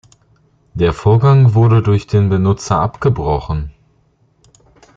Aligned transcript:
Der 0.73 0.93
Vorgang 0.93 1.53
wurde 1.53 1.83
durch 1.83 2.07
den 2.07 2.27
Benutzer 2.27 2.79
abgebrochen. 2.79 3.69